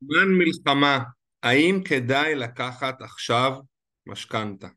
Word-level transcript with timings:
זמן 0.00 0.28
מלחמה, 0.38 0.98
האם 1.42 1.80
כדאי 1.84 2.34
לקחת 2.34 3.02
עכשיו 3.02 3.56
משכנתה? 4.06 4.68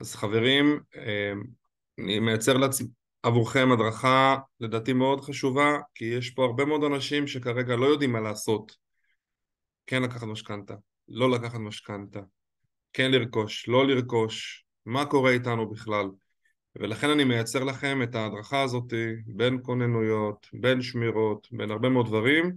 אז 0.00 0.14
חברים, 0.14 0.80
אה, 0.96 1.32
אני 1.98 2.18
מייצר 2.18 2.56
לעצ... 2.56 2.80
עבורכם 3.22 3.72
הדרכה 3.72 4.36
לדעתי 4.60 4.92
מאוד 4.92 5.20
חשובה, 5.20 5.78
כי 5.94 6.04
יש 6.04 6.30
פה 6.30 6.44
הרבה 6.44 6.64
מאוד 6.64 6.84
אנשים 6.84 7.26
שכרגע 7.26 7.76
לא 7.76 7.86
יודעים 7.86 8.12
מה 8.12 8.20
לעשות. 8.20 8.76
כן 9.86 10.02
לקחת 10.02 10.22
משכנתה, 10.22 10.74
לא 11.08 11.30
לקחת 11.30 11.58
משכנתה, 11.58 12.20
כן 12.92 13.10
לרכוש, 13.10 13.68
לא 13.68 13.86
לרכוש, 13.86 14.64
מה 14.86 15.04
קורה 15.04 15.30
איתנו 15.30 15.70
בכלל. 15.70 16.06
ולכן 16.76 17.10
אני 17.10 17.24
מייצר 17.24 17.64
לכם 17.64 18.02
את 18.02 18.14
ההדרכה 18.14 18.62
הזאת 18.62 18.92
בין 19.26 19.58
כוננויות, 19.62 20.46
בין 20.52 20.82
שמירות, 20.82 21.48
בין 21.52 21.70
הרבה 21.70 21.88
מאוד 21.88 22.06
דברים, 22.06 22.52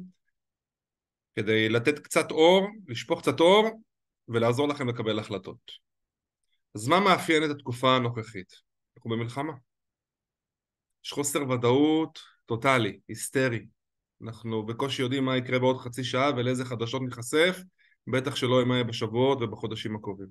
כדי 1.39 1.69
לתת 1.69 1.99
קצת 1.99 2.31
אור, 2.31 2.67
לשפוך 2.87 3.21
קצת 3.21 3.39
אור 3.39 3.81
ולעזור 4.27 4.67
לכם 4.67 4.89
לקבל 4.89 5.19
החלטות. 5.19 5.71
אז 6.75 6.87
מה 6.87 6.99
מאפיין 6.99 7.43
את 7.43 7.49
התקופה 7.49 7.95
הנוכחית? 7.95 8.53
אנחנו 8.97 9.09
במלחמה. 9.09 9.53
יש 11.05 11.11
חוסר 11.11 11.49
ודאות 11.49 12.19
טוטאלי, 12.45 12.99
היסטרי. 13.07 13.65
אנחנו 14.23 14.65
בקושי 14.65 15.01
יודעים 15.01 15.25
מה 15.25 15.37
יקרה 15.37 15.59
בעוד 15.59 15.77
חצי 15.77 16.03
שעה 16.03 16.31
ולאיזה 16.37 16.65
חדשות 16.65 17.01
ניחשף, 17.01 17.59
בטח 18.07 18.35
שלא 18.35 18.65
מה 18.65 18.73
יהיה 18.73 18.83
בשבועות 18.83 19.41
ובחודשים 19.41 19.95
הקרובים. 19.95 20.29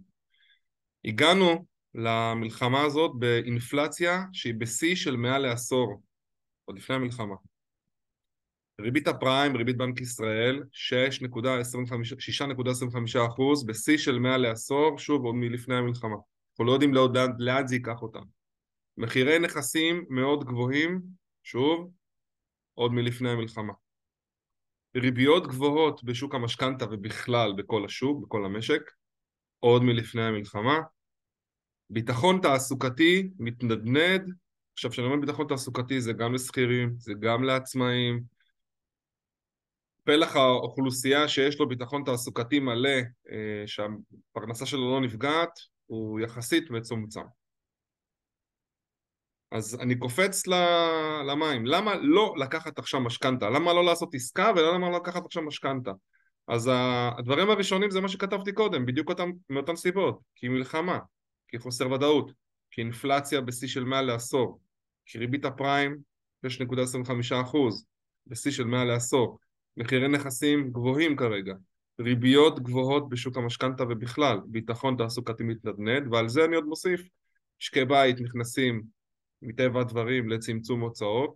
הגענו 1.05 1.66
למלחמה 1.95 2.83
הזאת 2.83 3.11
באינפלציה 3.19 4.23
שהיא 4.33 4.55
בשיא 4.55 4.97
של 4.97 5.16
מעל 5.16 5.43
לעשור, 5.43 6.02
עוד 6.65 6.77
לפני 6.77 6.97
המלחמה. 6.97 7.35
ריבית 8.80 9.09
הפריים, 9.09 9.56
ריבית 9.56 9.77
בנק 9.77 10.00
ישראל, 10.00 10.62
6.25% 10.73 13.66
בשיא 13.66 13.98
של 13.98 14.18
מעל 14.18 14.40
לעשור, 14.40 14.98
שוב 14.98 15.24
עוד 15.24 15.35
מלפני 15.35 15.74
המלחמה. 15.74 16.16
אנחנו 16.52 16.65
לא 16.65 16.73
יודעים 16.73 16.95
לאן, 16.95 17.30
לאן 17.38 17.66
זה 17.66 17.74
ייקח 17.74 18.02
אותם. 18.02 18.23
מחירי 18.96 19.38
נכסים 19.38 20.04
מאוד 20.09 20.45
גבוהים, 20.45 21.01
שוב, 21.43 21.90
עוד 22.74 22.93
מלפני 22.93 23.30
המלחמה. 23.30 23.73
ריביות 24.96 25.46
גבוהות 25.46 26.04
בשוק 26.04 26.35
המשכנתה 26.35 26.85
ובכלל 26.90 27.52
בכל 27.57 27.85
השוק, 27.85 28.24
בכל 28.24 28.45
המשק, 28.45 28.90
עוד 29.60 29.82
מלפני 29.82 30.23
המלחמה. 30.23 30.79
ביטחון 31.90 32.40
תעסוקתי 32.42 33.30
מתנדנד, 33.38 34.32
עכשיו 34.74 34.90
כשאני 34.90 35.07
אומר 35.07 35.20
ביטחון 35.20 35.46
תעסוקתי 35.48 36.01
זה 36.01 36.13
גם 36.13 36.35
לשכירים, 36.35 36.95
זה 36.98 37.13
גם 37.20 37.45
לעצמאים, 37.45 38.38
פלח 40.09 40.37
האוכלוסייה 40.37 41.28
שיש 41.28 41.60
לו 41.60 41.68
ביטחון 41.68 42.02
תעסוקתי 42.04 42.60
מלא, 42.60 42.98
אה, 43.30 43.66
שהפרנסה 43.66 44.66
שלו 44.66 44.90
לא 44.90 45.01
נפגעת, 45.01 45.51
הוא 45.87 46.20
יחסית 46.20 46.70
מצומצם. 46.70 47.20
אז 49.52 49.79
אני 49.80 49.98
קופץ 49.98 50.46
למים, 51.26 51.66
למה 51.66 51.95
לא 51.95 52.34
לקחת 52.38 52.79
עכשיו 52.79 53.01
משכנתה? 53.01 53.51
למה 53.51 53.73
לא 53.73 53.84
לעשות 53.84 54.14
עסקה 54.14 54.52
ולמה 54.56 54.90
לא 54.90 54.96
לקחת 54.96 55.24
עכשיו 55.24 55.42
משכנתה? 55.42 55.92
אז 56.48 56.70
הדברים 57.18 57.51
הראשונים 57.51 57.90
זה 57.90 58.01
מה 58.01 58.09
שכתבתי 58.09 58.52
קודם, 58.52 58.86
בדיוק 58.86 59.09
אותם, 59.09 59.30
מאותן 59.51 59.76
סיבות, 59.76 60.20
כי 60.34 60.48
מלחמה, 60.48 60.98
כי 61.48 61.59
חוסר 61.59 61.90
ודאות, 61.90 62.32
כי 62.70 62.80
אינפלציה 62.80 63.40
בשיא 63.40 63.68
של 63.68 63.84
מעל 63.84 64.04
לעשור, 64.04 64.60
כי 65.06 65.19
ריבית 65.19 65.44
הפריים 65.44 65.97
6.25% 66.47 67.56
בשיא 68.26 68.50
של 68.50 68.64
מעל 68.64 68.86
לעשור, 68.86 69.38
מחירי 69.78 70.09
נכסים 70.09 70.71
גבוהים 70.72 71.16
כרגע, 71.16 71.54
ריביות 72.00 72.60
גבוהות 72.60 73.09
בשוק 73.09 73.37
המשכנתה 73.37 73.84
ובכלל, 73.84 74.38
ביטחון 74.47 74.97
תעסוקתי 74.97 75.44
מתנדנד, 75.44 76.12
ועל 76.12 76.28
זה 76.28 76.44
אני 76.44 76.56
עוד 76.56 76.65
מוסיף, 76.65 77.09
משקי 77.60 77.84
בית 77.84 78.20
נכנסים 78.20 78.82
מטבע 79.42 79.80
הדברים 79.80 80.28
לצמצום 80.28 80.80
הוצאות, 80.80 81.34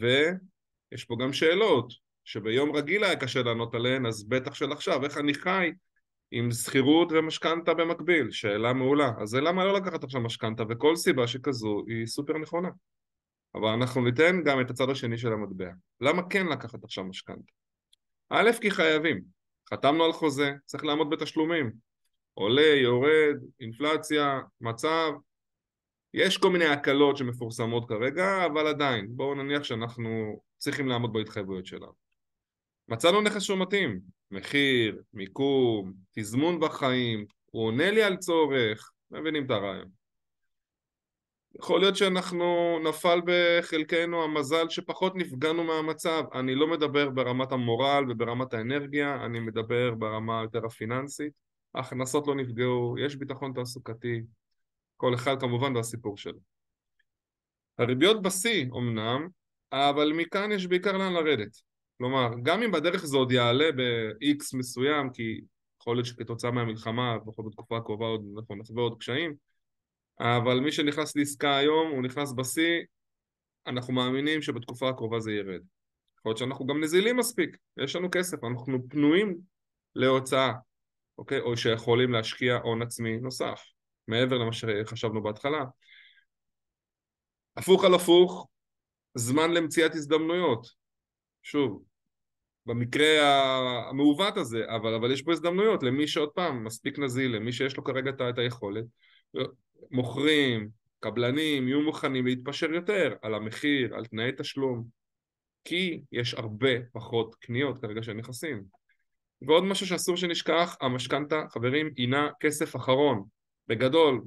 ויש 0.00 1.04
פה 1.04 1.16
גם 1.20 1.32
שאלות 1.32 1.92
שביום 2.24 2.76
רגיל 2.76 3.04
היה 3.04 3.16
קשה 3.16 3.42
לענות 3.42 3.74
עליהן, 3.74 4.06
אז 4.06 4.28
בטח 4.28 4.54
של 4.54 4.72
עכשיו, 4.72 5.04
איך 5.04 5.18
אני 5.18 5.34
חי 5.34 5.70
עם 6.30 6.50
שכירות 6.50 7.12
ומשכנתה 7.12 7.74
במקביל? 7.74 8.30
שאלה 8.30 8.72
מעולה. 8.72 9.12
אז 9.20 9.28
זה 9.28 9.40
למה 9.40 9.64
לא 9.64 9.74
לקחת 9.74 10.04
עכשיו 10.04 10.20
משכנתה, 10.20 10.62
וכל 10.68 10.96
סיבה 10.96 11.26
שכזו 11.26 11.84
היא 11.88 12.06
סופר 12.06 12.38
נכונה. 12.38 12.68
אבל 13.54 13.68
אנחנו 13.68 14.04
ניתן 14.04 14.42
גם 14.44 14.60
את 14.60 14.70
הצד 14.70 14.90
השני 14.90 15.18
של 15.18 15.32
המטבע. 15.32 15.70
למה 16.00 16.22
כן 16.30 16.46
לקחת 16.46 16.84
עכשיו 16.84 17.04
משכנתה? 17.04 17.52
א', 18.30 18.50
כי 18.60 18.70
חייבים. 18.70 19.22
חתמנו 19.70 20.04
על 20.04 20.12
חוזה, 20.12 20.52
צריך 20.64 20.84
לעמוד 20.84 21.10
בתשלומים. 21.10 21.72
עולה, 22.34 22.66
יורד, 22.66 23.36
אינפלציה, 23.60 24.40
מצב. 24.60 25.12
יש 26.14 26.38
כל 26.38 26.50
מיני 26.50 26.64
הקלות 26.64 27.16
שמפורסמות 27.16 27.88
כרגע, 27.88 28.46
אבל 28.46 28.66
עדיין, 28.66 29.06
בואו 29.10 29.34
נניח 29.34 29.64
שאנחנו 29.64 30.40
צריכים 30.58 30.88
לעמוד 30.88 31.12
בהתחייבויות 31.12 31.66
שלנו. 31.66 31.92
מצאנו 32.88 33.20
נכס 33.20 33.42
שהוא 33.42 33.58
מתאים, 33.58 34.00
מחיר, 34.30 35.02
מיקום, 35.12 35.92
תזמון 36.12 36.60
בחיים, 36.60 37.24
הוא 37.50 37.66
עונה 37.66 37.90
לי 37.90 38.02
על 38.02 38.16
צורך, 38.16 38.90
מבינים 39.10 39.46
את 39.46 39.50
הרעיון. 39.50 39.97
יכול 41.58 41.80
להיות 41.80 41.96
שאנחנו 41.96 42.78
נפל 42.84 43.20
בחלקנו 43.24 44.24
המזל 44.24 44.68
שפחות 44.68 45.16
נפגענו 45.16 45.64
מהמצב. 45.64 46.24
אני 46.34 46.54
לא 46.54 46.66
מדבר 46.66 47.10
ברמת 47.10 47.52
המורל 47.52 48.04
וברמת 48.08 48.54
האנרגיה, 48.54 49.24
אני 49.24 49.40
מדבר 49.40 49.94
ברמה 49.94 50.40
יותר 50.42 50.66
הפיננסית. 50.66 51.32
ההכנסות 51.74 52.26
לא 52.26 52.34
נפגעו, 52.34 52.96
יש 52.98 53.16
ביטחון 53.16 53.52
תעסוקתי, 53.52 54.22
כל 54.96 55.14
אחד 55.14 55.40
כמובן 55.40 55.76
והסיפור 55.76 56.16
שלו. 56.16 56.38
הריביות 57.78 58.22
בשיא 58.22 58.66
אמנם, 58.76 59.28
אבל 59.72 60.12
מכאן 60.12 60.52
יש 60.52 60.66
בעיקר 60.66 60.98
לאן 60.98 61.12
לרדת. 61.12 61.56
כלומר, 61.98 62.30
גם 62.42 62.62
אם 62.62 62.72
בדרך 62.72 63.06
זה 63.06 63.16
עוד 63.16 63.32
יעלה 63.32 63.72
ב-X 63.76 64.58
מסוים, 64.58 65.10
כי 65.10 65.40
יכול 65.80 65.96
להיות 65.96 66.06
שכתוצאה 66.06 66.50
מהמלחמה, 66.50 67.16
לפחות 67.22 67.46
בתקופה 67.46 67.76
הקרובה 67.76 68.06
עוד 68.06 68.24
נכון, 68.34 68.58
נחווה 68.58 68.82
עוד 68.82 68.98
קשיים, 68.98 69.34
אבל 70.20 70.60
מי 70.60 70.72
שנכנס 70.72 71.16
לעסקה 71.16 71.56
היום, 71.56 71.90
הוא 71.90 72.02
נכנס 72.02 72.32
בשיא, 72.32 72.82
אנחנו 73.66 73.92
מאמינים 73.92 74.42
שבתקופה 74.42 74.88
הקרובה 74.88 75.20
זה 75.20 75.32
ירד. 75.32 75.60
יכול 76.18 76.30
להיות 76.30 76.38
שאנחנו 76.38 76.66
גם 76.66 76.80
נזילים 76.80 77.16
מספיק, 77.16 77.56
יש 77.76 77.96
לנו 77.96 78.08
כסף, 78.12 78.44
אנחנו 78.44 78.88
פנויים 78.88 79.38
להוצאה, 79.94 80.52
אוקיי? 81.18 81.40
או 81.40 81.56
שיכולים 81.56 82.12
להשקיע 82.12 82.56
הון 82.56 82.82
עצמי 82.82 83.18
נוסף, 83.18 83.62
מעבר 84.08 84.38
למה 84.38 84.52
שחשבנו 84.52 85.22
בהתחלה. 85.22 85.64
הפוך 87.56 87.84
על 87.84 87.94
הפוך, 87.94 88.48
זמן 89.14 89.50
למציאת 89.50 89.94
הזדמנויות. 89.94 90.66
שוב, 91.42 91.82
במקרה 92.66 93.06
המעוות 93.90 94.36
הזה, 94.36 94.64
אבל, 94.76 94.94
אבל 94.94 95.12
יש 95.12 95.22
פה 95.22 95.32
הזדמנויות 95.32 95.82
למי 95.82 96.08
שעוד 96.08 96.28
פעם 96.28 96.64
מספיק 96.64 96.98
נזיל, 96.98 97.36
למי 97.36 97.52
שיש 97.52 97.76
לו 97.76 97.84
כרגע 97.84 98.10
את 98.30 98.38
היכולת, 98.38 98.84
מוכרים, 99.90 100.68
קבלנים, 101.00 101.68
יהיו 101.68 101.80
מוכנים 101.80 102.26
להתפשר 102.26 102.72
יותר 102.72 103.14
על 103.22 103.34
המחיר, 103.34 103.94
על 103.94 104.04
תנאי 104.04 104.30
תשלום, 104.38 104.84
כי 105.64 106.00
יש 106.12 106.34
הרבה 106.34 106.70
פחות 106.92 107.34
קניות 107.34 107.78
כרגע 107.78 108.02
של 108.02 108.12
נכסים. 108.12 108.62
ועוד 109.42 109.64
משהו 109.64 109.86
שאסור 109.86 110.16
שנשכח, 110.16 110.76
המשכנתה, 110.80 111.44
חברים, 111.50 111.90
הינה 111.96 112.28
כסף 112.40 112.76
אחרון. 112.76 113.24
בגדול, 113.68 114.20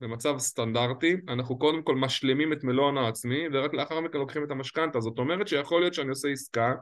במצב 0.00 0.38
סטנדרטי, 0.38 1.16
אנחנו 1.28 1.58
קודם 1.58 1.82
כל 1.82 1.96
משלימים 1.96 2.52
את 2.52 2.64
מלוא 2.64 2.84
ההון 2.84 2.98
העצמי, 2.98 3.44
ורק 3.52 3.74
לאחר 3.74 4.00
מכן 4.00 4.18
לוקחים 4.18 4.44
את 4.44 4.50
המשכנתה. 4.50 5.00
זאת 5.00 5.18
אומרת 5.18 5.48
שיכול 5.48 5.80
להיות 5.80 5.94
שאני 5.94 6.08
עושה 6.08 6.28
עסקה, 6.28 6.74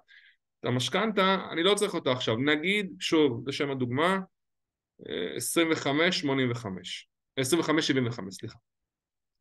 את 0.60 0.65
המשכנתה, 0.65 1.46
אני 1.52 1.62
לא 1.62 1.75
צריך 1.75 1.94
אותה 1.94 2.12
עכשיו. 2.12 2.37
נגיד, 2.37 2.93
שוב, 3.00 3.49
לשם 3.49 3.70
הדוגמה, 3.70 4.19
25-85. 5.00 5.05
אה, 7.38 7.43
25-75, 7.43 8.31
סליחה. 8.31 8.59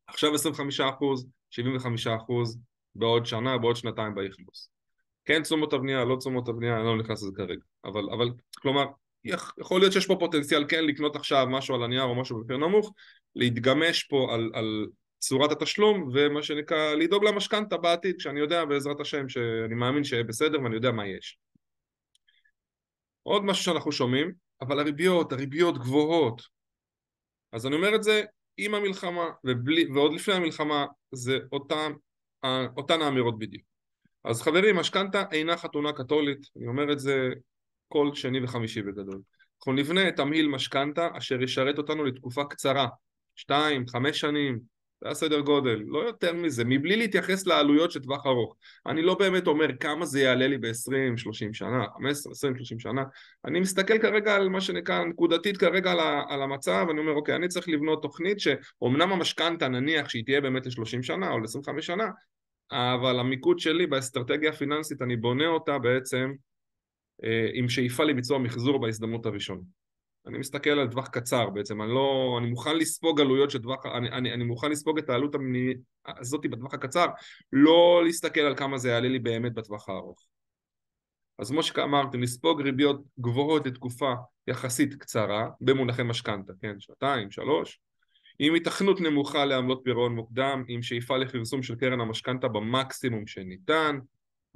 עכשיו 0.06 0.34
25 0.34 0.80
אחוז, 0.80 1.26
75 1.50 2.06
אחוז, 2.06 2.58
בעוד 2.94 3.26
שנה, 3.26 3.58
בעוד 3.58 3.76
שנתיים 3.76 4.14
באכלוס. 4.14 4.70
כן 5.24 5.42
תשומות 5.42 5.72
הבנייה, 5.72 6.04
לא 6.04 6.16
תשומות 6.16 6.48
הבנייה, 6.48 6.76
אני 6.76 6.84
לא 6.84 6.98
נכנס 6.98 7.22
לזה 7.22 7.32
כרגע. 7.36 7.62
אבל, 7.84 8.10
אבל, 8.10 8.30
כלומר, 8.58 8.84
יכול 9.58 9.80
להיות 9.80 9.92
שיש 9.92 10.06
פה 10.06 10.16
פוטנציאל 10.20 10.64
כן 10.68 10.84
לקנות 10.84 11.16
עכשיו 11.16 11.46
משהו 11.50 11.74
על 11.74 11.82
הנייר 11.82 12.02
או 12.02 12.14
משהו 12.14 12.40
בפיר 12.40 12.56
נמוך, 12.56 12.92
להתגמש 13.36 14.04
פה 14.04 14.34
על, 14.34 14.50
על 14.54 14.86
צורת 15.18 15.52
התשלום, 15.52 16.10
ומה 16.14 16.42
שנקרא, 16.42 16.94
לדאוג 16.94 17.24
למשכנתה 17.24 17.76
בעתיד, 17.76 18.16
כשאני 18.18 18.40
יודע 18.40 18.64
בעזרת 18.64 19.00
השם 19.00 19.28
שאני 19.28 19.74
מאמין 19.74 20.04
שיהיה 20.04 20.24
בסדר 20.24 20.62
ואני 20.62 20.74
יודע 20.74 20.92
מה 20.92 21.06
יש. 21.06 21.38
עוד 23.22 23.44
משהו 23.44 23.64
שאנחנו 23.64 23.92
שומעים, 23.92 24.32
אבל 24.60 24.78
הריביות, 24.80 25.32
הריביות 25.32 25.78
גבוהות, 25.78 26.42
אז 27.52 27.66
אני 27.66 27.76
אומר 27.76 27.94
את 27.94 28.02
זה 28.02 28.22
עם 28.56 28.74
המלחמה, 28.74 29.26
ובלי, 29.44 29.92
ועוד 29.92 30.12
לפני 30.12 30.34
המלחמה, 30.34 30.86
זה 31.12 31.38
אותן, 31.52 31.92
אותן 32.76 33.02
האמירות 33.02 33.38
בדיוק. 33.38 33.62
אז 34.24 34.42
חברים, 34.42 34.76
משכנתה 34.76 35.24
אינה 35.32 35.56
חתונה 35.56 35.92
קתולית, 35.92 36.46
אני 36.56 36.66
אומר 36.66 36.92
את 36.92 36.98
זה 36.98 37.28
כל 37.88 38.10
שני 38.14 38.44
וחמישי 38.44 38.82
בגדול. 38.82 39.20
אנחנו 39.58 39.72
נבנה 39.72 40.12
תמהיל 40.12 40.48
משכנתה 40.48 41.08
אשר 41.18 41.42
ישרת 41.42 41.78
אותנו 41.78 42.04
לתקופה 42.04 42.44
קצרה, 42.44 42.88
שתיים, 43.36 43.88
חמש 43.88 44.20
שנים, 44.20 44.60
זה 45.06 45.10
הסדר 45.10 45.40
גודל, 45.40 45.82
לא 45.86 45.98
יותר 45.98 46.32
מזה, 46.32 46.64
מבלי 46.64 46.96
להתייחס 46.96 47.46
לעלויות 47.46 47.90
של 47.90 48.00
טווח 48.00 48.26
ארוך. 48.26 48.56
אני 48.86 49.02
לא 49.02 49.14
באמת 49.14 49.46
אומר 49.46 49.76
כמה 49.80 50.06
זה 50.06 50.20
יעלה 50.20 50.46
לי 50.46 50.58
ב-20, 50.58 51.16
30 51.16 51.54
שנה, 51.54 51.84
15, 51.96 52.32
20, 52.32 52.56
30 52.56 52.78
שנה. 52.78 53.04
אני 53.44 53.60
מסתכל 53.60 53.98
כרגע 53.98 54.34
על 54.34 54.48
מה 54.48 54.60
שנקרא 54.60 55.04
נקודתית 55.04 55.56
כרגע 55.56 55.92
על, 55.92 55.98
על 56.28 56.42
המצב, 56.42 56.86
אני 56.90 57.00
אומר, 57.00 57.12
אוקיי, 57.12 57.36
אני 57.36 57.48
צריך 57.48 57.68
לבנות 57.68 58.02
תוכנית 58.02 58.40
שאומנם 58.40 59.12
המשכנתה 59.12 59.68
נניח 59.68 60.08
שהיא 60.08 60.24
תהיה 60.24 60.40
באמת 60.40 60.66
ל-30 60.66 61.02
שנה 61.02 61.30
או 61.30 61.38
ל-25 61.38 61.80
שנה, 61.80 62.10
אבל 62.72 63.18
המיקוד 63.18 63.58
שלי 63.58 63.86
באסטרטגיה 63.86 64.50
הפיננסית, 64.50 65.02
אני 65.02 65.16
בונה 65.16 65.46
אותה 65.46 65.78
בעצם 65.78 66.32
אה, 67.24 67.48
עם 67.54 67.68
שאיפה 67.68 68.04
לביצוע 68.04 68.38
מחזור 68.38 68.80
בהזדמנות 68.80 69.26
הראשונה. 69.26 69.62
אני 70.26 70.38
מסתכל 70.38 70.70
על 70.70 70.88
טווח 70.88 71.08
קצר 71.08 71.50
בעצם, 71.50 71.82
אני 71.82 71.90
לא... 71.90 72.36
אני 72.40 72.50
מוכן 72.50 72.76
לספוג 72.76 73.20
עלויות 73.20 73.50
של 73.50 73.62
טווח... 73.62 73.86
אני, 73.86 74.10
אני, 74.10 74.32
אני 74.32 74.44
מוכן 74.44 74.70
לספוג 74.70 74.98
את 74.98 75.10
העלות 75.10 75.34
המני... 75.34 75.74
הזאת 76.06 76.46
בטווח 76.46 76.74
הקצר, 76.74 77.06
לא 77.52 78.02
להסתכל 78.04 78.40
על 78.40 78.56
כמה 78.56 78.78
זה 78.78 78.88
יעלה 78.88 79.08
לי 79.08 79.18
באמת 79.18 79.54
בטווח 79.54 79.88
הארוך. 79.88 80.26
אז 81.38 81.50
כמו 81.50 81.62
שאמרתי, 81.62 82.18
לספוג 82.18 82.62
ריביות 82.62 83.02
גבוהות 83.20 83.66
לתקופה 83.66 84.14
יחסית 84.46 84.94
קצרה, 84.94 85.48
במונחי 85.60 86.02
משכנתה, 86.02 86.52
כן, 86.60 86.80
שנתיים, 86.80 87.30
שלוש, 87.30 87.80
עם 88.38 88.54
התכנות 88.54 89.00
נמוכה 89.00 89.44
לעמלות 89.44 89.80
פירעון 89.84 90.14
מוקדם, 90.14 90.64
עם 90.68 90.82
שאיפה 90.82 91.16
לכרסום 91.16 91.62
של 91.62 91.74
קרן 91.74 92.00
המשכנתה 92.00 92.48
במקסימום 92.48 93.26
שניתן, 93.26 93.98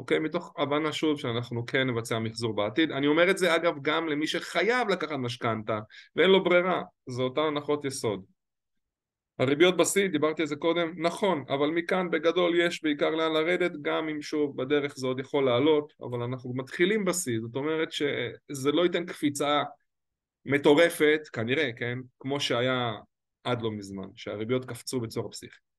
אוקיי? 0.01 0.19
מתוך 0.19 0.55
הבנה 0.59 0.93
שוב 0.93 1.19
שאנחנו 1.19 1.67
כן 1.67 1.91
נבצע 1.91 2.19
מחזור 2.19 2.55
בעתיד. 2.55 2.91
אני 2.91 3.07
אומר 3.07 3.31
את 3.31 3.39
זה 3.39 3.57
אגב 3.57 3.75
גם 3.83 4.09
למי 4.09 4.27
שחייב 4.27 4.89
לקחת 4.89 5.17
משכנתה 5.19 5.79
ואין 6.17 6.31
לו 6.31 6.45
ברירה, 6.45 6.83
זה 7.07 7.23
אותן 7.23 7.41
הנחות 7.41 7.85
יסוד. 7.85 8.25
הריביות 9.39 9.77
בשיא, 9.77 10.09
דיברתי 10.09 10.43
על 10.43 10.49
זה 10.49 10.57
קודם, 10.57 10.93
נכון, 10.97 11.45
אבל 11.49 11.71
מכאן 11.71 12.11
בגדול 12.11 12.61
יש 12.61 12.83
בעיקר 12.83 13.11
לאן 13.11 13.33
לרדת, 13.33 13.73
גם 13.83 14.09
אם 14.09 14.23
שוב 14.23 14.57
בדרך 14.57 14.95
זה 14.97 15.07
עוד 15.07 15.21
יכול 15.21 15.45
לעלות, 15.45 15.93
אבל 16.01 16.23
אנחנו 16.23 16.55
מתחילים 16.55 17.05
בשיא, 17.05 17.41
זאת 17.41 17.57
אומרת 17.57 17.93
שזה 17.93 18.73
לא 18.73 18.83
ייתן 18.83 19.07
קפיצה 19.07 19.63
מטורפת, 20.45 21.21
כנראה, 21.33 21.71
כן, 21.77 21.99
כמו 22.21 22.41
שהיה 22.41 22.93
עד 23.45 23.63
לא 23.63 23.71
מזמן, 23.71 24.09
שהריביות 24.17 24.65
קפצו 24.65 25.01
בצורה 25.01 25.29
פסיכית. 25.29 25.71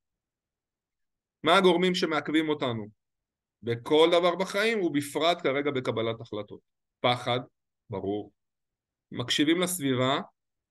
מה 1.44 1.58
הגורמים 1.58 1.96
שמעכבים 1.96 2.50
אותנו? 2.50 3.01
בכל 3.64 4.10
דבר 4.12 4.36
בחיים 4.36 4.82
ובפרט 4.82 5.42
כרגע 5.42 5.72
בקבלת 5.72 6.22
החלטות. 6.22 6.60
פחד, 7.00 7.40
ברור. 7.90 8.32
מקשיבים 9.12 9.62
לסביבה, 9.62 10.20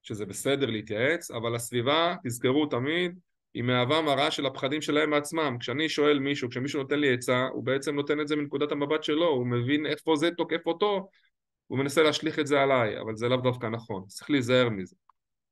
שזה 0.02 0.26
בסדר 0.26 0.66
להתייעץ, 0.66 1.30
אבל 1.30 1.54
הסביבה, 1.54 2.14
תזכרו 2.24 2.66
תמיד, 2.66 3.18
היא 3.54 3.62
מהווה 3.62 4.02
מראה 4.02 4.30
של 4.30 4.46
הפחדים 4.46 4.82
שלהם 4.82 5.10
בעצמם. 5.10 5.56
כשאני 5.60 5.88
שואל 5.88 6.18
מישהו, 6.18 6.50
כשמישהו 6.50 6.82
נותן 6.82 6.98
לי 6.98 7.14
עצה, 7.14 7.46
הוא 7.52 7.64
בעצם 7.64 7.94
נותן 7.94 8.20
את 8.20 8.28
זה 8.28 8.36
מנקודת 8.36 8.72
המבט 8.72 9.02
שלו, 9.02 9.28
הוא 9.28 9.46
מבין 9.46 9.86
איפה 9.86 10.16
זה 10.16 10.30
תוקף 10.30 10.66
אותו, 10.66 11.08
הוא 11.66 11.78
מנסה 11.78 12.02
להשליך 12.02 12.38
את 12.38 12.46
זה 12.46 12.60
עליי, 12.60 13.00
אבל 13.00 13.16
זה 13.16 13.28
לאו 13.28 13.36
דווקא 13.36 13.66
נכון, 13.66 14.04
צריך 14.06 14.30
להיזהר 14.30 14.68
מזה. 14.68 14.96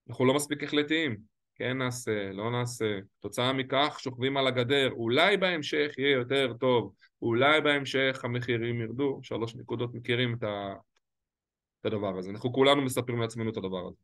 אנחנו 0.08 0.24
לא 0.24 0.34
מספיק 0.34 0.62
החלטיים, 0.62 1.16
כן 1.58 1.78
נעשה, 1.78 2.32
לא 2.32 2.50
נעשה. 2.50 2.98
תוצאה 3.20 3.52
מכך 3.52 3.96
שוכבים 4.00 4.36
על 4.36 4.46
הגדר, 4.46 4.90
אולי 4.92 5.36
בהמשך 5.36 5.90
יהיה 5.98 6.12
יותר 6.12 6.52
טוב, 6.60 6.92
אולי 7.22 7.60
בהמשך 7.60 8.20
המחירים 8.24 8.80
ירדו, 8.80 9.20
שלוש 9.22 9.54
נקודות 9.54 9.94
מכירים 9.94 10.34
את, 10.34 10.42
ה... 10.42 10.74
את 11.80 11.86
הדבר 11.86 12.18
הזה. 12.18 12.30
אנחנו 12.30 12.52
כולנו 12.52 12.82
מספרים 12.82 13.20
לעצמנו 13.20 13.50
את 13.50 13.56
הדבר 13.56 13.86
הזה. 13.86 13.96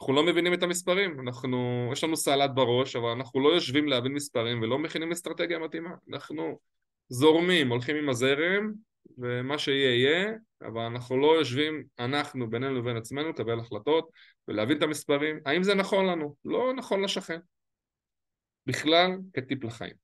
אנחנו 0.00 0.14
לא 0.14 0.26
מבינים 0.26 0.54
את 0.54 0.62
המספרים, 0.62 1.20
אנחנו, 1.20 1.88
יש 1.92 2.04
לנו 2.04 2.16
סלט 2.16 2.50
בראש, 2.54 2.96
אבל 2.96 3.08
אנחנו 3.08 3.40
לא 3.40 3.48
יושבים 3.48 3.88
להבין 3.88 4.12
מספרים 4.12 4.62
ולא 4.62 4.78
מכינים 4.78 5.12
אסטרטגיה 5.12 5.58
מתאימה. 5.58 5.94
אנחנו 6.12 6.58
זורמים, 7.08 7.68
הולכים 7.68 7.96
עם 7.96 8.08
הזרם, 8.08 8.72
ומה 9.18 9.58
שיהיה 9.58 9.94
יהיה, 9.94 10.32
אבל 10.62 10.80
אנחנו 10.80 11.20
לא 11.20 11.38
יושבים, 11.38 11.84
אנחנו 11.98 12.50
בינינו 12.50 12.74
לבין 12.74 12.96
עצמנו, 12.96 13.28
לקבל 13.28 13.60
החלטות 13.60 14.10
ולהבין 14.48 14.78
את 14.78 14.82
המספרים, 14.82 15.40
האם 15.46 15.62
זה 15.62 15.74
נכון 15.74 16.06
לנו, 16.06 16.36
לא 16.44 16.72
נכון 16.76 17.04
לשכן. 17.04 17.38
בכלל, 18.66 19.10
כטיפ 19.32 19.64
לחיים. 19.64 19.94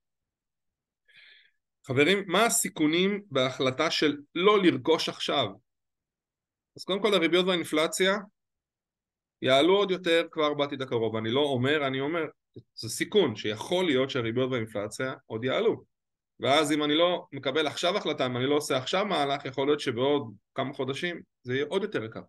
חברים, 1.86 2.24
מה 2.26 2.46
הסיכונים 2.46 3.22
בהחלטה 3.30 3.90
של 3.90 4.16
לא 4.34 4.62
לרכוש 4.62 5.08
עכשיו? 5.08 5.46
אז 6.76 6.84
קודם 6.84 7.02
כל 7.02 7.14
הריביות 7.14 7.46
והאינפלציה 7.46 8.16
יעלו 9.42 9.76
עוד 9.76 9.90
יותר 9.90 10.26
כבר 10.30 10.54
בעתיד 10.54 10.82
הקרוב. 10.82 11.16
אני 11.16 11.30
לא 11.30 11.40
אומר, 11.40 11.86
אני 11.86 12.00
אומר, 12.00 12.20
זה 12.74 12.88
סיכון 12.88 13.36
שיכול 13.36 13.84
להיות 13.84 14.10
שהריביות 14.10 14.50
והאינפלציה 14.50 15.14
עוד 15.26 15.44
יעלו. 15.44 15.84
ואז 16.40 16.72
אם 16.72 16.84
אני 16.84 16.94
לא 16.94 17.26
מקבל 17.32 17.66
עכשיו 17.66 17.96
החלטה, 17.96 18.26
אם 18.26 18.36
אני 18.36 18.46
לא 18.46 18.54
עושה 18.54 18.76
עכשיו 18.76 19.06
מהלך, 19.06 19.44
יכול 19.44 19.66
להיות 19.66 19.80
שבעוד 19.80 20.34
כמה 20.54 20.72
חודשים 20.72 21.20
זה 21.42 21.54
יהיה 21.54 21.66
עוד 21.68 21.82
יותר 21.82 22.04
יקר, 22.04 22.22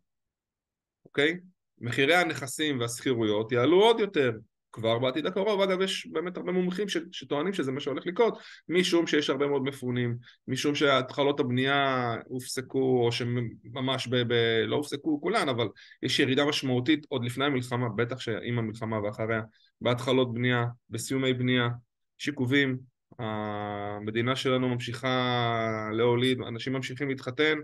אוקיי? 1.05 1.39
מחירי 1.81 2.15
הנכסים 2.15 2.79
והשכירויות 2.79 3.51
יעלו 3.51 3.83
עוד 3.83 3.99
יותר 3.99 4.31
כבר 4.71 4.99
בעתיד 4.99 5.25
הקרוב. 5.25 5.61
אגב, 5.61 5.81
יש 5.81 6.07
באמת 6.07 6.37
הרבה 6.37 6.51
מומחים 6.51 6.89
ש, 6.89 6.97
שטוענים 7.11 7.53
שזה 7.53 7.71
מה 7.71 7.79
שהולך 7.79 8.07
לקרות, 8.07 8.37
משום 8.69 9.07
שיש 9.07 9.29
הרבה 9.29 9.47
מאוד 9.47 9.63
מפונים, 9.63 10.17
משום 10.47 10.75
שהתחלות 10.75 11.39
הבנייה 11.39 12.15
הופסקו, 12.25 13.05
או 13.05 13.11
שממש 13.11 14.07
ב, 14.07 14.15
ב, 14.15 14.33
לא 14.67 14.75
הופסקו 14.75 15.21
כולן, 15.21 15.49
אבל 15.49 15.67
יש 16.03 16.19
ירידה 16.19 16.45
משמעותית 16.45 17.05
עוד 17.09 17.25
לפני 17.25 17.45
המלחמה, 17.45 17.89
בטח 17.89 18.19
שעם 18.19 18.59
המלחמה 18.59 19.03
ואחריה, 19.03 19.41
בהתחלות 19.81 20.33
בנייה, 20.33 20.65
בסיומי 20.89 21.33
בנייה, 21.33 21.69
שיקובים, 22.17 22.90
המדינה 23.21 24.35
שלנו 24.35 24.69
ממשיכה 24.69 25.89
להוליד, 25.93 26.41
אנשים 26.47 26.73
ממשיכים 26.73 27.09
להתחתן, 27.09 27.57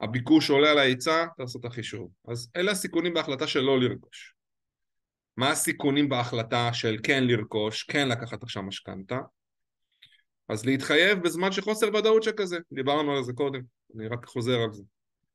הביקוש 0.00 0.50
עולה 0.50 0.70
על 0.70 0.78
ההיצע, 0.78 1.26
תעשו 1.36 1.58
את 1.58 1.64
החישוב. 1.64 2.10
אז 2.28 2.50
אלה 2.56 2.70
הסיכונים 2.70 3.14
בהחלטה 3.14 3.46
של 3.46 3.60
לא 3.60 3.80
לרכוש. 3.80 4.34
מה 5.36 5.50
הסיכונים 5.50 6.08
בהחלטה 6.08 6.72
של 6.72 6.96
כן 7.02 7.24
לרכוש, 7.24 7.82
כן 7.82 8.08
לקחת 8.08 8.42
עכשיו 8.42 8.62
משכנתה? 8.62 9.18
אז 10.48 10.66
להתחייב 10.66 11.18
בזמן 11.22 11.52
שחוסר 11.52 11.88
ודאות 11.94 12.22
שכזה, 12.22 12.58
דיברנו 12.72 13.16
על 13.16 13.22
זה 13.22 13.32
קודם, 13.32 13.60
אני 13.96 14.08
רק 14.08 14.26
חוזר 14.26 14.58
על 14.60 14.72
זה. 14.72 14.82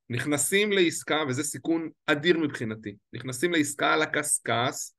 נכנסים 0.09 0.71
לעסקה, 0.71 1.23
וזה 1.27 1.43
סיכון 1.43 1.89
אדיר 2.05 2.37
מבחינתי, 2.39 2.95
נכנסים 3.13 3.53
לעסקה 3.53 3.93
על 3.93 4.01
הקשקש, 4.01 4.91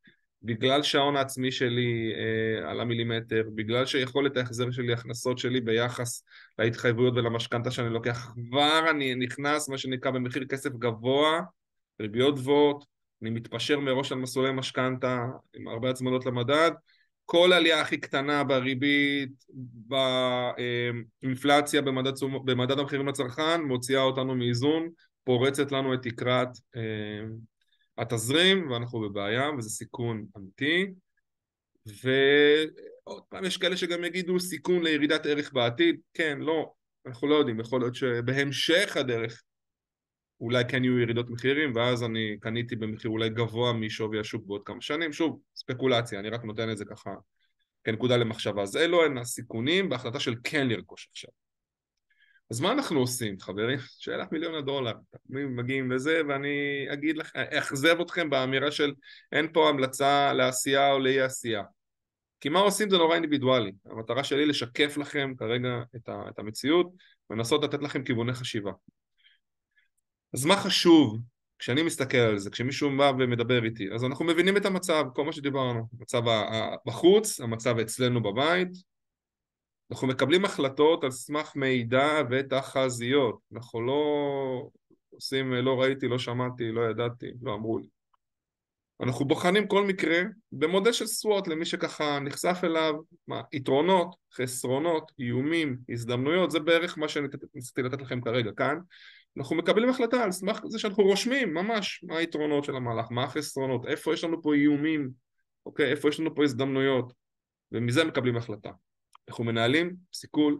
בגלל 0.46 0.82
שההון 0.82 1.16
העצמי 1.16 1.52
שלי 1.52 2.12
אה, 2.14 2.70
עלה 2.70 2.84
מילימטר, 2.84 3.42
בגלל 3.54 3.86
שיכולת 3.86 4.36
ההחזר 4.36 4.70
שלי, 4.70 4.92
הכנסות 4.92 5.38
שלי 5.38 5.60
ביחס 5.60 6.24
להתחייבויות 6.58 7.14
ולמשכנתה 7.16 7.70
שאני 7.70 7.90
לוקח, 7.90 8.32
כבר 8.34 8.90
אני 8.90 9.14
נכנס, 9.14 9.68
מה 9.68 9.78
שנקרא, 9.78 10.10
במחיר 10.10 10.44
כסף 10.44 10.70
גבוה, 10.70 11.40
ריביות 12.00 12.34
גבוהות, 12.34 12.84
אני 13.22 13.30
מתפשר 13.30 13.80
מראש 13.80 14.12
על 14.12 14.18
מסלולי 14.18 14.52
משכנתה 14.52 15.26
עם 15.54 15.68
הרבה 15.68 15.90
הצמדות 15.90 16.26
למדד, 16.26 16.70
כל 17.24 17.52
עלייה 17.52 17.80
הכי 17.80 17.96
קטנה 17.96 18.44
בריבית, 18.44 19.44
באינפלציה, 21.22 21.82
במדד, 21.82 22.12
במדד 22.44 22.78
המחירים 22.78 23.08
לצרכן, 23.08 23.62
מוציאה 23.62 24.02
אותנו 24.02 24.34
מאיזון, 24.34 24.88
פורצת 25.24 25.72
לנו 25.72 25.94
את 25.94 26.02
תקרת 26.02 26.48
אה, 26.76 27.26
התזרים 27.98 28.70
ואנחנו 28.70 29.00
בבעיה 29.00 29.50
וזה 29.58 29.70
סיכון 29.70 30.26
אמיתי. 30.36 30.86
ועוד 31.86 33.22
פעם 33.28 33.44
יש 33.44 33.56
כאלה 33.56 33.76
שגם 33.76 34.04
יגידו 34.04 34.40
סיכון 34.40 34.82
לירידת 34.82 35.26
ערך 35.26 35.52
בעתיד. 35.52 36.00
כן, 36.14 36.38
לא, 36.38 36.72
אנחנו 37.06 37.28
לא 37.28 37.34
יודעים, 37.34 37.60
יכול 37.60 37.80
להיות 37.80 37.94
שבהמשך 37.94 38.96
הדרך 38.96 39.42
אולי 40.40 40.64
כן 40.68 40.84
יהיו 40.84 40.98
ירידות 40.98 41.30
מחירים 41.30 41.72
ואז 41.74 42.02
אני 42.02 42.36
קניתי 42.40 42.76
במחיר 42.76 43.10
אולי 43.10 43.28
גבוה 43.28 43.72
משווי 43.72 44.20
השוק 44.20 44.46
בעוד 44.46 44.62
כמה 44.64 44.80
שנים, 44.80 45.12
שוב, 45.12 45.40
ספקולציה, 45.56 46.20
אני 46.20 46.28
רק 46.28 46.44
נותן 46.44 46.70
את 46.70 46.78
זה 46.78 46.84
ככה 46.84 47.10
כנקודה 47.84 48.16
למחשבה, 48.16 48.62
אז 48.62 48.76
אלו 48.76 49.04
הן 49.04 49.18
הסיכונים 49.18 49.88
בהחלטה 49.88 50.20
של 50.20 50.34
כן 50.44 50.68
לרכוש 50.68 51.08
עכשיו 51.10 51.30
אז 52.50 52.60
מה 52.60 52.72
אנחנו 52.72 53.00
עושים 53.00 53.40
חברים? 53.40 53.78
שאלת 53.98 54.32
מיליון 54.32 54.54
הדולר, 54.54 54.92
מגיעים 55.28 55.92
לזה 55.92 56.22
ואני 56.28 56.86
אגיד 56.92 57.16
לך, 57.16 57.36
אאכזב 57.36 58.00
אתכם 58.00 58.30
באמירה 58.30 58.70
של 58.70 58.94
אין 59.32 59.52
פה 59.52 59.68
המלצה 59.68 60.32
לעשייה 60.32 60.92
או 60.92 60.98
לאי 60.98 61.20
עשייה. 61.20 61.62
כי 62.40 62.48
מה 62.48 62.58
עושים? 62.58 62.90
זה 62.90 62.98
נורא 62.98 63.14
אינדיבידואלי, 63.14 63.72
המטרה 63.86 64.24
שלי 64.24 64.46
לשקף 64.46 64.96
לכם 64.96 65.32
כרגע 65.38 65.68
את, 65.96 66.08
ה, 66.08 66.28
את 66.28 66.38
המציאות 66.38 66.92
ולנסות 67.30 67.64
לתת 67.64 67.82
לכם 67.82 68.04
כיווני 68.04 68.32
חשיבה. 68.32 68.72
אז 70.34 70.44
מה 70.44 70.56
חשוב 70.56 71.20
כשאני 71.58 71.82
מסתכל 71.82 72.16
על 72.16 72.38
זה, 72.38 72.50
כשמישהו 72.50 72.96
בא 72.96 73.12
ומדבר 73.18 73.64
איתי, 73.64 73.88
אז 73.94 74.04
אנחנו 74.04 74.24
מבינים 74.24 74.56
את 74.56 74.66
המצב, 74.66 75.04
כל 75.14 75.24
מה 75.24 75.32
שדיברנו, 75.32 75.88
המצב 75.98 76.22
בחוץ, 76.86 77.40
המצב 77.40 77.78
אצלנו 77.78 78.22
בבית, 78.22 78.68
אנחנו 79.90 80.08
מקבלים 80.08 80.44
החלטות 80.44 81.04
על 81.04 81.10
סמך 81.10 81.56
מידע 81.56 82.22
ותחזיות, 82.30 83.38
אנחנו 83.54 83.80
לא, 83.80 84.70
עושים 85.10 85.52
לא 85.52 85.80
ראיתי, 85.80 86.08
לא 86.08 86.18
שמעתי, 86.18 86.72
לא 86.72 86.90
ידעתי, 86.90 87.26
לא 87.42 87.54
אמרו 87.54 87.78
לי. 87.78 87.88
אנחנו 89.00 89.24
בוחנים 89.24 89.66
כל 89.68 89.86
מקרה 89.86 90.18
במודל 90.52 90.92
של 90.92 91.06
סוואט 91.06 91.48
למי 91.48 91.64
שככה 91.64 92.18
נחשף 92.18 92.60
אליו, 92.64 92.94
מה, 93.28 93.42
יתרונות, 93.52 94.16
חסרונות, 94.34 95.12
איומים, 95.18 95.78
הזדמנויות, 95.88 96.50
זה 96.50 96.60
בערך 96.60 96.98
מה 96.98 97.08
שניסיתי 97.08 97.82
לתת 97.82 98.02
לכם 98.02 98.20
כרגע 98.20 98.50
כאן. 98.56 98.78
אנחנו 99.36 99.56
מקבלים 99.56 99.88
החלטה 99.88 100.24
על 100.24 100.32
סמך 100.32 100.60
זה 100.66 100.78
שאנחנו 100.78 101.04
רושמים 101.04 101.54
ממש 101.54 102.04
מה 102.08 102.16
היתרונות 102.16 102.64
של 102.64 102.76
המהלך, 102.76 103.06
מה 103.10 103.24
החסרונות, 103.24 103.86
איפה 103.86 104.14
יש 104.14 104.24
לנו 104.24 104.42
פה 104.42 104.54
איומים, 104.54 105.10
אוקיי, 105.66 105.90
איפה 105.90 106.08
יש 106.08 106.20
לנו 106.20 106.34
פה 106.34 106.44
הזדמנויות, 106.44 107.12
ומזה 107.72 108.04
מקבלים 108.04 108.36
החלטה. 108.36 108.70
אנחנו 109.28 109.44
מנהלים 109.44 109.96
סיכול, 110.14 110.58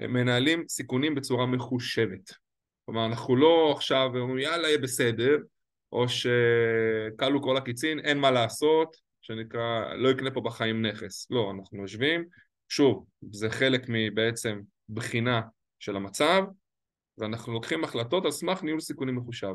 מנהלים 0.00 0.64
סיכונים 0.68 1.14
בצורה 1.14 1.46
מחושבת. 1.46 2.34
כלומר, 2.84 3.06
אנחנו 3.06 3.36
לא 3.36 3.72
עכשיו 3.76 4.10
אומרים 4.14 4.38
יאללה 4.38 4.68
יהיה 4.68 4.78
בסדר, 4.78 5.36
או 5.92 6.04
שכלו 6.08 7.42
כל 7.42 7.56
הקיצין, 7.56 8.00
אין 8.00 8.18
מה 8.18 8.30
לעשות, 8.30 8.96
שנקרא, 9.20 9.94
לא 9.94 10.08
יקנה 10.08 10.30
פה 10.30 10.40
בחיים 10.40 10.86
נכס. 10.86 11.26
לא, 11.30 11.52
אנחנו 11.56 11.82
יושבים, 11.82 12.24
שוב, 12.68 13.06
זה 13.32 13.50
חלק 13.50 13.82
מבעצם 13.88 14.60
בחינה 14.88 15.40
של 15.78 15.96
המצב, 15.96 16.42
ואנחנו 17.18 17.52
לוקחים 17.52 17.84
החלטות 17.84 18.24
על 18.24 18.30
סמך 18.30 18.62
ניהול 18.62 18.80
סיכונים 18.80 19.16
מחושב. 19.16 19.54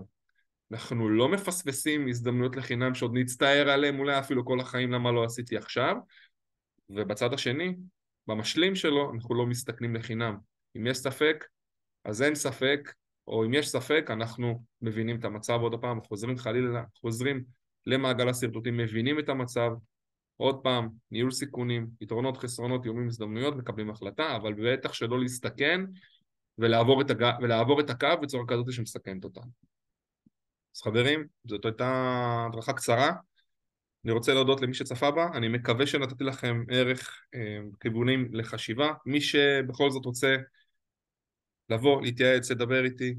אנחנו 0.71 1.09
לא 1.09 1.29
מפספסים 1.29 2.07
הזדמנויות 2.07 2.55
לחינם 2.55 2.95
שעוד 2.95 3.11
נצטער 3.13 3.69
עליהן 3.69 3.99
אולי 3.99 4.19
אפילו 4.19 4.45
כל 4.45 4.59
החיים 4.59 4.91
למה 4.91 5.11
לא 5.11 5.23
עשיתי 5.23 5.57
עכשיו, 5.57 5.95
ובצד 6.89 7.33
השני, 7.33 7.75
במשלים 8.27 8.75
שלו, 8.75 9.11
אנחנו 9.13 9.35
לא 9.35 9.45
מסתכנים 9.45 9.95
לחינם. 9.95 10.37
אם 10.77 10.87
יש 10.87 10.97
ספק, 10.97 11.45
אז 12.05 12.21
אין 12.21 12.35
ספק, 12.35 12.93
או 13.27 13.45
אם 13.45 13.53
יש 13.53 13.69
ספק, 13.69 14.05
אנחנו 14.09 14.63
מבינים 14.81 15.19
את 15.19 15.25
המצב 15.25 15.59
עוד 15.61 15.81
פעם, 15.81 16.01
חוזרים 16.01 16.37
חלילה, 16.37 16.83
חוזרים 17.01 17.43
למעגל 17.85 18.29
השרטוטים, 18.29 18.77
מבינים 18.77 19.19
את 19.19 19.29
המצב, 19.29 19.71
עוד 20.37 20.63
פעם, 20.63 20.89
ניהול 21.11 21.31
סיכונים, 21.31 21.87
יתרונות, 22.01 22.37
חסרונות, 22.37 22.85
איומים, 22.85 23.07
הזדמנויות, 23.07 23.55
מקבלים 23.55 23.89
החלטה, 23.89 24.35
אבל 24.35 24.53
בטח 24.53 24.93
שלא 24.93 25.19
להסתכן 25.19 25.81
ולעבור 26.57 27.01
את, 27.01 27.09
הג... 27.09 27.31
ולעבור 27.41 27.79
את 27.79 27.89
הקו 27.89 28.07
בצורה 28.21 28.43
כזאת 28.47 28.71
שמסכנת 28.71 29.23
אותנו. 29.23 29.51
אז 30.75 30.81
חברים, 30.81 31.27
זאת 31.47 31.65
הייתה 31.65 32.47
הדרכה 32.47 32.73
קצרה. 32.73 33.11
אני 34.05 34.11
רוצה 34.11 34.33
להודות 34.33 34.61
למי 34.61 34.73
שצפה 34.73 35.11
בה, 35.11 35.27
אני 35.33 35.47
מקווה 35.47 35.87
שנתתי 35.87 36.23
לכם 36.23 36.63
ערך, 36.69 37.21
אה, 37.35 37.59
כיוונים 37.79 38.27
לחשיבה. 38.31 38.91
מי 39.05 39.21
שבכל 39.21 39.91
זאת 39.91 40.05
רוצה 40.05 40.35
לבוא, 41.69 42.01
להתייעץ, 42.01 42.51
לדבר 42.51 42.85
איתי, 42.85 43.15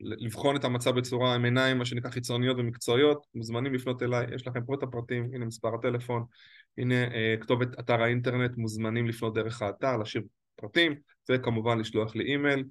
לבחון 0.00 0.56
את 0.56 0.64
המצב 0.64 0.90
בצורה 0.90 1.34
עם 1.34 1.44
עיניים, 1.44 1.78
מה 1.78 1.84
שנקרא 1.84 2.10
חיצוניות 2.10 2.58
ומקצועיות, 2.58 3.26
מוזמנים 3.34 3.74
לפנות 3.74 4.02
אליי, 4.02 4.26
יש 4.34 4.46
לכם 4.46 4.64
פה 4.64 4.74
את 4.74 4.82
הפרטים, 4.82 5.30
הנה 5.34 5.44
מספר 5.44 5.74
הטלפון, 5.74 6.24
הנה 6.78 7.14
אה, 7.14 7.34
כתובת 7.40 7.78
אתר 7.80 8.02
האינטרנט, 8.02 8.56
מוזמנים 8.56 9.06
לפנות 9.06 9.34
דרך 9.34 9.62
האתר, 9.62 9.96
להשאיר 9.96 10.22
פרטים, 10.56 10.94
וכמובן 11.30 11.78
לשלוח 11.78 12.16
לי 12.16 12.24
אימייל, 12.24 12.64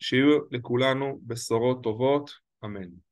שיהיו 0.00 0.38
לכולנו 0.50 1.20
בשורות 1.26 1.82
טובות, 1.82 2.30
אמן. 2.64 3.07